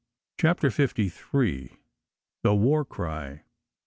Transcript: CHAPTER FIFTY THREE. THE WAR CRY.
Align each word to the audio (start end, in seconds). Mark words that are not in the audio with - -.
CHAPTER 0.39 0.71
FIFTY 0.71 1.09
THREE. 1.09 1.77
THE 2.41 2.55
WAR 2.55 2.83
CRY. 2.83 3.43